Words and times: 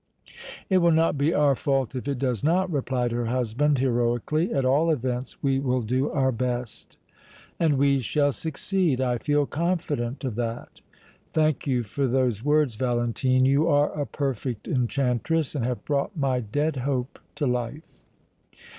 "It 0.67 0.79
will 0.79 0.89
not 0.91 1.15
be 1.15 1.31
our 1.31 1.53
fault 1.55 1.93
if 1.93 2.07
it 2.07 2.17
does 2.17 2.43
not," 2.43 2.71
replied 2.71 3.11
her 3.11 3.27
husband, 3.27 3.77
heroically. 3.77 4.51
"At 4.51 4.65
all 4.65 4.89
events, 4.89 5.43
we 5.43 5.59
will 5.59 5.83
do 5.83 6.09
our 6.09 6.31
best." 6.31 6.97
"And 7.59 7.77
we 7.77 7.99
shall 7.99 8.31
succeed! 8.31 8.99
I 8.99 9.19
feel 9.19 9.45
confident 9.45 10.23
of 10.23 10.33
that!" 10.37 10.81
"Thank 11.33 11.67
you 11.67 11.83
for 11.83 12.07
those 12.07 12.43
words, 12.43 12.77
Valentine! 12.77 13.45
You 13.45 13.67
are 13.67 13.93
a 13.93 14.07
perfect 14.07 14.67
enchantress 14.67 15.53
and 15.53 15.63
have 15.65 15.85
brought 15.85 16.17
my 16.17 16.39
dead 16.39 16.77
hope 16.77 17.19
to 17.35 17.45
life!" 17.45 18.03